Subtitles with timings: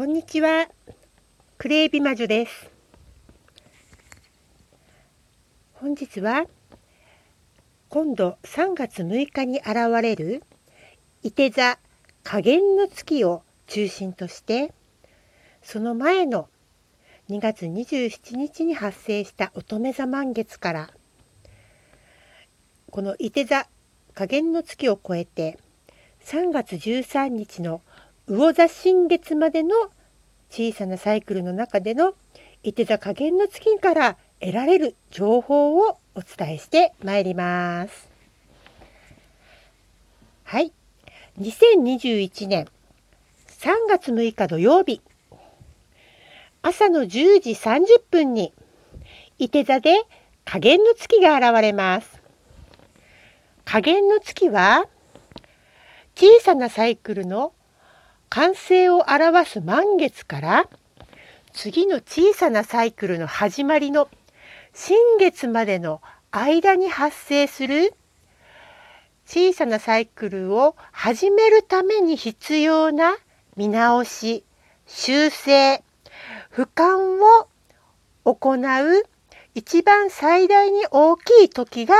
[0.00, 0.66] こんにちは。
[1.58, 2.70] クレイビ魔女です。
[5.74, 6.46] 本日は
[7.90, 10.42] 今度3月6日に現れる
[11.22, 11.78] 伊手座
[12.22, 14.72] 加減の月を中心として
[15.62, 16.48] その前の
[17.28, 20.90] 2月27日に発生した乙女座満月から
[22.90, 23.66] この伊手座
[24.14, 25.58] 加減の月を超えて
[26.24, 27.82] 3月13日の
[28.30, 29.74] 魚座新月までの
[30.50, 32.14] 小さなサイクルの中での
[32.62, 38.08] 伊手座加減の月から得られる情報をお伝えしてまいります。
[40.44, 40.72] はい。
[41.40, 42.68] 2021年
[43.48, 45.00] 3月6日土曜日
[46.62, 47.08] 朝の10
[47.40, 48.52] 時30分に
[49.38, 50.04] 伊手座で
[50.44, 52.22] 加減の月が現れます。
[53.64, 54.86] 加減の月は
[56.14, 57.52] 小さなサイクルの
[58.30, 60.68] 完成を表す満月から
[61.52, 64.08] 次の小さなサイクルの始まりの
[64.72, 67.92] 新月までの間に発生する
[69.26, 73.16] 小さなサイクルを始めるために必要な
[73.56, 74.44] 見直し
[74.86, 75.82] 修正
[76.54, 77.48] 俯瞰を
[78.24, 79.02] 行う
[79.56, 81.94] 一番最大に大きい時が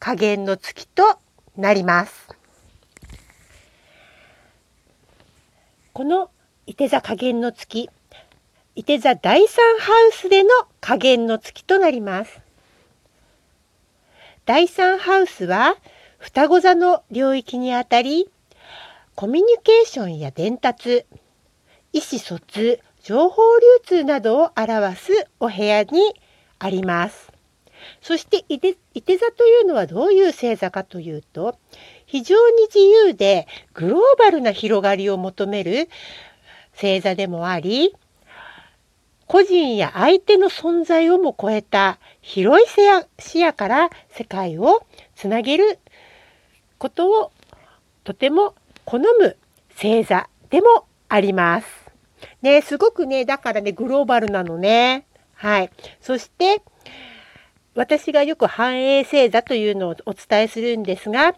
[0.00, 1.18] 加減の月と
[1.56, 2.37] なります。
[5.98, 6.30] この
[6.68, 7.90] 伊手座加減の月
[8.76, 12.38] 伊手座第三ハウスでの加減の月となります。
[14.46, 15.74] 第三ハウスは
[16.18, 18.30] 双子座の領域にあたり
[19.16, 21.04] コミュニケーションや伝達
[21.92, 26.14] 意思疎通情報流通などを表すお部屋に
[26.60, 27.32] あります。
[28.00, 31.58] そして伊手伊手座というのはどういう星座かというと
[32.08, 35.90] 非常に自由でグローバルな広がりを求める
[36.72, 37.94] 星座でもあり
[39.26, 42.66] 個人や相手の存在をも超えた広い
[43.18, 45.78] 視野から世界をつなげる
[46.78, 47.30] ことを
[48.04, 48.54] とても
[48.86, 49.36] 好む
[49.76, 51.66] 星座でもあります。
[52.40, 55.04] ね、すごくね、だからね、グローバルなのね。
[55.34, 55.70] はい。
[56.00, 56.62] そして、
[57.74, 61.34] 私がよく繁栄星座というのをお伝えするんですが、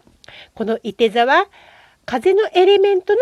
[0.53, 1.47] この伊手座は
[2.05, 3.21] 風のエレメントの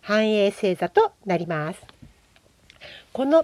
[0.00, 1.80] 繁栄星座となります。
[3.12, 3.42] この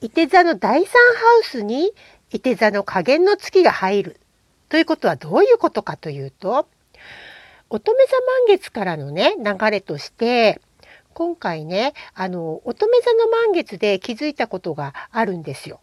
[0.00, 1.92] 伊手座の第三ハウスに
[2.30, 4.20] 伊手座の加減の月が入る
[4.68, 6.66] ということはどういうことかというと
[7.70, 8.12] 乙女座
[8.48, 10.60] 満月からのね流れとして
[11.12, 15.80] 今回ねあの乙女座の満月で気づいたことがあるんですよ。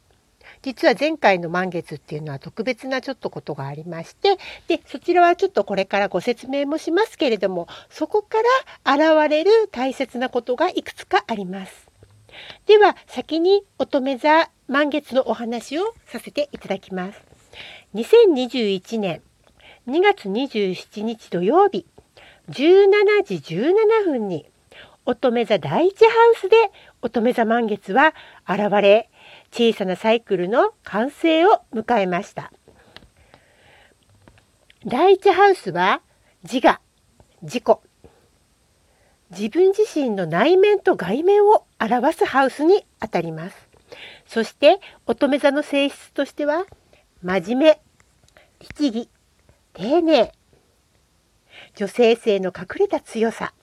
[0.61, 8.37] 実は前回の満月っていうのは特別なちょっとことがありましてでそちらはちょっとこれからご説明もしますけれどもそこか
[8.85, 11.89] ら現れる大切なことがいくつかあります。
[12.65, 17.21] では先に乙女座満月のお話をさせていただきます。
[17.95, 19.21] 2021年
[19.87, 21.85] 2月27日土曜日
[22.49, 24.45] 17時17分に
[25.05, 26.55] 乙女座第一ハウスで
[27.01, 28.13] 乙女座満月は
[28.47, 29.09] 現れ
[29.51, 32.51] 小さなサイクルの完成を迎えました。
[34.85, 36.01] 第一ハウスは
[36.43, 36.79] 自我、
[37.43, 37.63] 自己、
[39.29, 43.67] 自分自身の内面と外面を表すハウスにあたります。
[44.25, 46.65] そして乙女座の性質としては
[47.21, 47.81] 真面目、
[48.59, 49.09] 律儀、
[49.73, 50.31] 丁寧、
[51.75, 53.53] 女性性の隠れた強さ、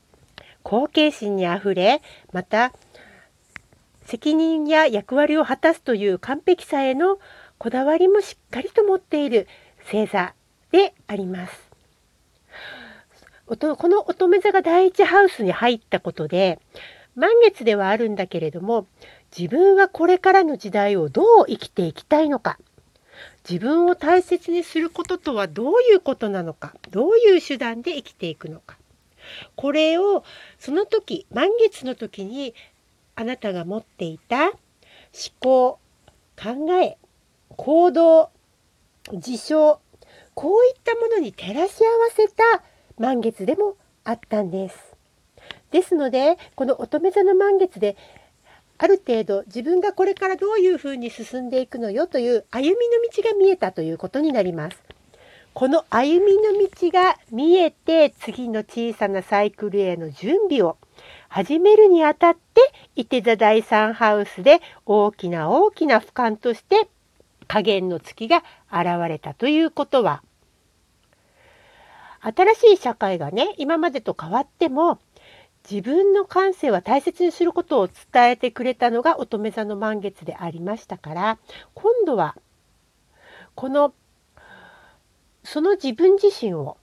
[0.63, 2.73] 後継心にあふれ、また
[4.09, 7.19] 責任や役割を果たすという完璧さへの
[7.59, 9.47] こだわりもしっかりと持っている
[9.85, 10.35] 星座
[10.73, 11.69] であります。
[13.47, 16.59] この乙女座が第一ハウスに入ったことで
[17.17, 18.87] 満月ではあるんだけれども
[19.37, 22.59] 自分はこれからの時代をどう生きていきたいのか
[23.49, 28.77] 自分を大切にすることとはどういうことなのかどういう手段で生きていくのか
[29.57, 30.25] これを
[30.59, 32.55] その時満月の時に
[33.19, 34.53] あなたが持っていた思
[35.41, 35.81] 考
[36.41, 36.97] 考え
[37.57, 38.31] 行動
[39.13, 39.81] 事象
[40.35, 42.63] こういったものに照らし合わせた
[42.97, 43.75] 満月でも
[44.05, 44.95] あったんです。
[45.73, 47.97] ですのでこの乙女座の満月で
[48.79, 52.77] ある程度自分がこれからどういうふうに進んでいくのよという歩みの
[53.11, 54.81] 道が見えたということになります。
[55.55, 60.77] この歩みの道が見えて次の小さなサイクルへの準備を
[61.29, 62.61] 始めるにあたって
[62.97, 66.89] 伊手座第三ハウスで大きな大きな俯瞰として
[67.47, 70.23] 加減の月が現れたということは。
[72.21, 74.99] 新しい社会がね今までと変わっても
[75.71, 81.39] 自分の感性は大切にすることを伝えてくれたのが乙女座の満月でありましたから
[81.75, 82.37] 今度は
[83.55, 83.95] この
[85.45, 86.77] その自分自身を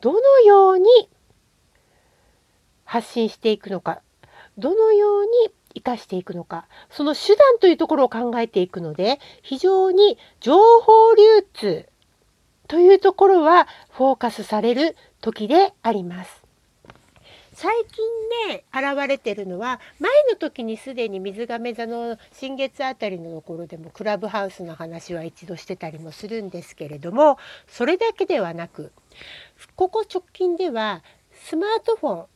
[0.00, 0.86] どのように
[2.88, 4.00] 発信していくのか
[4.56, 5.30] どのように
[5.74, 11.86] 生かしていくのかその手段というところを考えていくので非常に情報流通
[12.66, 16.42] というところはフォーカスされる時であります。
[17.54, 27.36] 最近ね現れてるのは前の時にすでに水亀座の新月あたりのところでもクラブハウスの話は一度してたりもするんですけれども
[27.66, 28.92] それだけではなく
[29.74, 31.02] ここ直近では
[31.32, 32.26] スマートフォン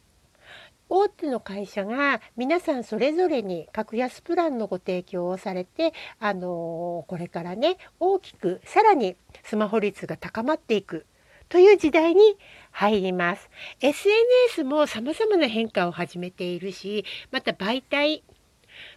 [0.95, 11.07] 大手の会社が皆さんそれぞれに格安プランのご提供をされて、あのこれからね大きくさらにスマホ率が高まっていく
[11.49, 12.37] という時代に
[12.73, 13.49] 入ります。
[13.81, 18.23] SNS も様々な変化を始めているし、また媒体、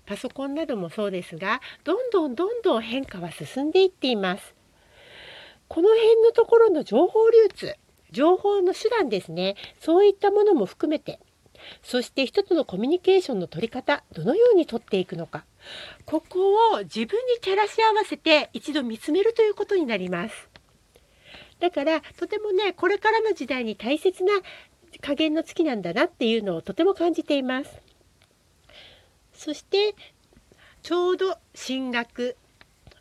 [0.06, 4.54] パソコンなどもそうですが、どんどんどんどん変化は進んでいっています。
[5.70, 7.74] この辺のところの情報流通、
[8.12, 11.20] 情報の手段ですね、そういったものも含めて
[11.84, 15.46] そして人とのコミュニケーションの取り方どのように取っていくのか。
[16.06, 20.50] ここを自分に照らし合わせて一度見つめるということになります。
[21.60, 24.34] だからとてもねこれからの時代に大切な
[25.02, 27.82] 加減の月なんだなっていうのをとても感じています。
[29.34, 29.96] そして
[30.82, 32.38] ちょうど進学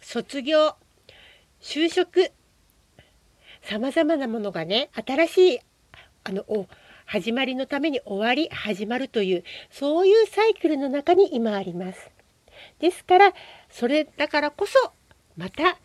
[0.00, 0.75] 卒業
[1.60, 2.31] 就職
[3.62, 5.60] さまざまなものがね新しい
[6.25, 6.44] あの
[7.05, 12.11] 始まりのために終わり始まるというそういうサイクルの中に今あります。
[12.79, 13.33] ですから
[13.71, 14.93] それだからこそ
[15.37, 15.79] また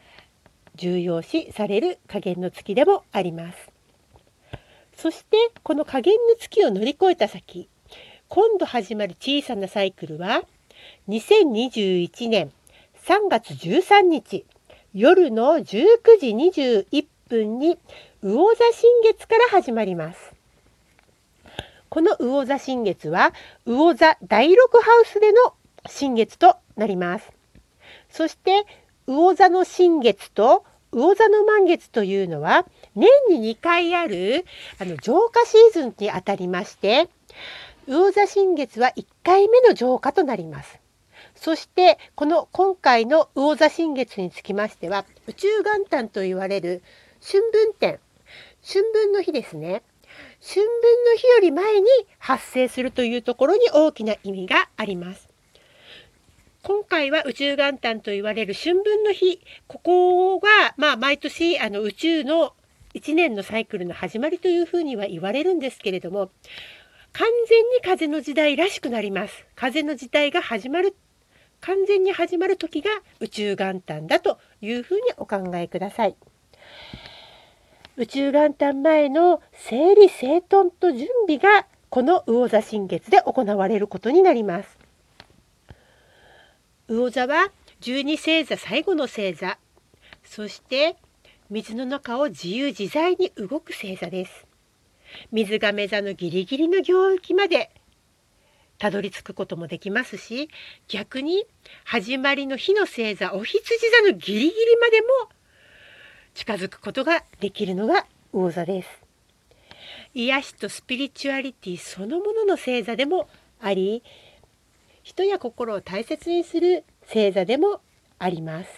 [0.76, 3.58] 重要視される加減の月でもあります。
[4.96, 7.70] そしてこの加減の月を乗り越えた先
[8.28, 10.44] 今度始まる小さなサイクルは
[11.08, 12.52] 2021年
[13.06, 14.46] 3月13日
[14.94, 15.64] 夜の19
[16.20, 16.30] 時
[16.92, 17.78] 21分に
[18.22, 20.39] 魚座新月から始まります。
[22.00, 23.34] この魚座新月は
[23.66, 25.54] 魚座第六ハウスでの
[25.86, 27.30] 新月となります。
[28.10, 28.66] そして
[29.06, 30.64] 魚座の新月と
[30.94, 32.66] 魚座の満月というのは
[32.96, 33.10] 年
[33.42, 34.46] に2回ある
[34.80, 37.10] あの浄化シーズンにあたりまして
[37.86, 40.80] 魚座新月は1回目の浄化となります。
[41.36, 46.82] そしてこの今回の魚座新月につきましては宇宙元旦と言われる
[47.22, 48.00] 春分点
[48.66, 49.84] 春分の日ですね
[50.42, 51.88] 春分の日より前に
[52.18, 55.30] 発生するというところに大きな意味があります。
[56.62, 62.54] 今回は宇宙元旦と言われる春分の日、ここが、まあ、毎年あの宇宙の
[62.96, 66.32] 1年のサイクルの始まりというふうには言われるんですけれども、
[67.14, 69.46] 完全に風の時代らしくなります。
[69.56, 70.96] 風の時代が始まる、
[71.62, 72.90] 完全に始まる時が
[73.20, 76.16] 宇宙元旦だというふうにお考えください。
[78.00, 84.80] 宇宙元旦前の整理整頓と準備がこの魚座新月で行われることになります。
[86.88, 87.52] 魚座は
[87.82, 89.60] 十二星座最後の星座
[90.24, 90.96] そして
[91.50, 94.48] 水の中を自由自在に動く星座です。
[95.34, 97.70] 水亀座のギリギリの領域まで
[98.78, 100.50] たどり着くこともできますし
[100.88, 101.44] 逆に
[101.84, 103.62] 始まりの火の星座お羊
[104.04, 105.08] 座のギリギリまでも
[106.40, 108.90] 近づくことができるのが魚座です。
[110.14, 113.28] 癒しとスピリチュアリティそのものの星座でも
[113.60, 114.04] あり
[115.04, 117.82] 人や心を大切にする星座でも
[118.20, 118.70] あります。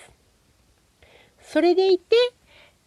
[1.39, 2.15] それでいて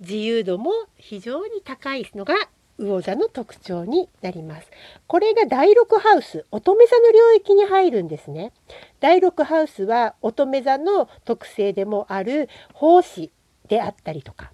[0.01, 2.35] 自由度も非常に高いのが
[2.77, 4.67] 魚座の特徴になります。
[5.07, 8.53] これが第6ハウス、乙女座の領域に入るんですね。
[8.99, 13.31] 第6ハウスは乙女座の特性でもある奉仕
[13.69, 14.51] であったりとか、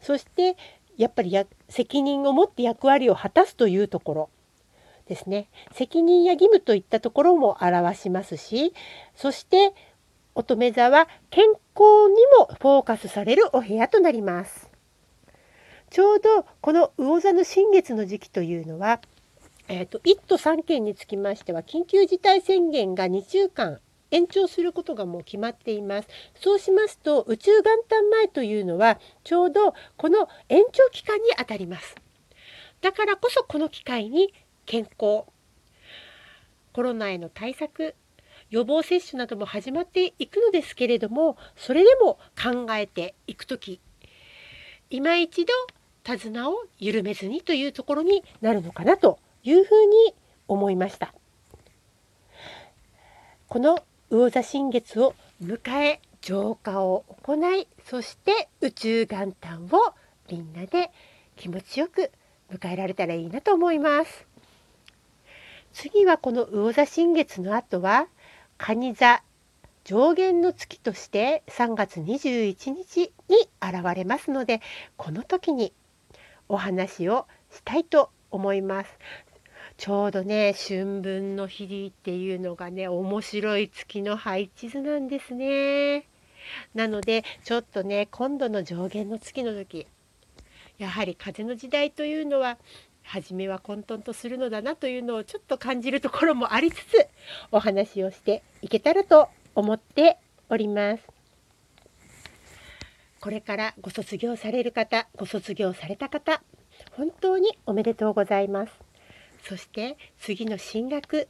[0.00, 0.56] そして
[0.96, 4.30] やっぱりや責任を持って役割を果たすというところ
[5.06, 8.74] ですね責任や義務といったところも表しますし
[9.14, 9.74] そして
[10.38, 14.70] 乙女座は健康にもフォーカスされるお部屋となります。
[15.90, 19.00] ちょうどこの魚座の新月の時期というのは、
[19.66, 26.08] えーと、1都3県につきましては緊急事態宣言が2週間延長することがもう決まっています。
[26.34, 31.94] そうしますと宇宙元旦前というのはちょうどこの延長期間にあたります。
[32.80, 34.32] だからこそこの機会に
[34.66, 35.24] 健康
[36.72, 37.94] コロナへの対策
[38.50, 43.80] 予防接種なども始まっていくのですけれどもそれでも考えていく時
[44.90, 45.52] 今一度
[46.02, 50.14] 手綱を緩めずにというところになるのかなというふうに
[50.46, 51.12] 思いました
[53.48, 59.94] この魚座新月を迎え浄化を行いそして宇宙元旦を
[60.30, 60.90] みんなで
[61.36, 62.10] 気持ちよく
[62.50, 64.26] 迎えられたらいいなと思います
[65.74, 68.08] 次はこの魚座新月の後は
[68.56, 69.22] 蟹座
[69.84, 74.62] 上限の月として3月21日に現れますので
[74.96, 75.74] この時に
[76.48, 78.90] お話をしたいと思います。
[79.78, 86.04] ちょうどね春分の日っていうのがね面白い月の配置図なんですね。
[86.74, 89.86] なのでちょっとね今度の上限の月の時
[90.78, 92.58] やはり風の時代というのは
[93.04, 97.06] 初めは混沌とするのだなというのをちょっと感じるところもありつつ
[97.52, 100.18] お話をしていけたらと思って
[100.50, 101.02] おります。
[103.20, 106.42] これからご卒業される方、ご卒業された方、
[106.92, 108.87] 本当におめでとうございます。
[109.44, 111.28] そして次の進学、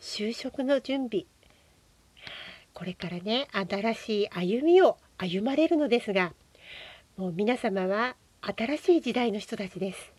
[0.00, 1.26] 就職の準備、
[2.72, 6.32] これからね、新しい歩みを歩まれるのですが、
[7.16, 10.12] もう皆様は新しい時代の人たちです。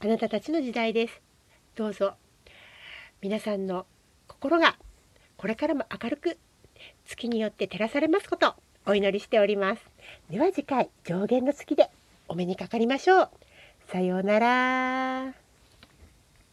[0.00, 1.20] あなたたちの時代です。
[1.74, 2.14] どうぞ
[3.22, 3.86] 皆さんの
[4.26, 4.76] 心が
[5.36, 6.38] これからも明るく
[7.06, 8.54] 月によって照らされますこと
[8.86, 9.82] お祈りしております。
[10.30, 11.90] では次回上限の月で
[12.28, 13.30] お目にかかりましょう。
[13.90, 15.39] さようなら。